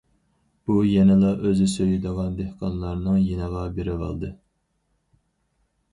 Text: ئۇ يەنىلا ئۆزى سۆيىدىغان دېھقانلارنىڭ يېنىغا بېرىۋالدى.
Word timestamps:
ئۇ 0.71 0.77
يەنىلا 0.91 1.33
ئۆزى 1.49 1.67
سۆيىدىغان 1.73 2.33
دېھقانلارنىڭ 2.41 3.21
يېنىغا 3.29 3.69
بېرىۋالدى. 3.79 4.35